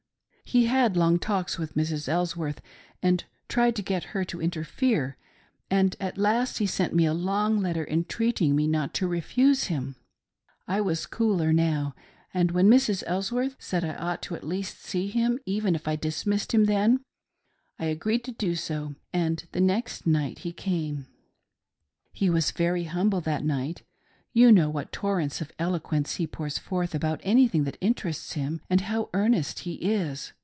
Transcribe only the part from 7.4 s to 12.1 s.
letter, entreating me not to refuse him. I was cooler now,